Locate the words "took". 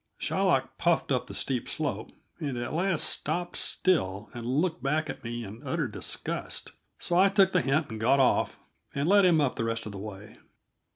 7.29-7.51